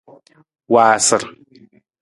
Waasar. 0.73 1.21